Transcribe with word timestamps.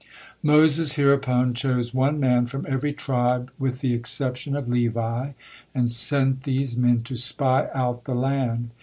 Moses 0.41 0.93
hereupon 0.93 1.53
chose 1.53 1.93
one 1.93 2.19
man 2.19 2.47
from 2.47 2.65
every 2.67 2.91
tribe 2.91 3.51
with 3.59 3.81
the 3.81 3.93
exception 3.93 4.55
of 4.55 4.67
Levi, 4.67 5.33
and 5.75 5.91
sent 5.91 6.41
these 6.41 6.75
men 6.75 7.03
to 7.03 7.15
spy 7.15 7.69
out 7.75 8.05
the 8.05 8.15
land. 8.15 8.71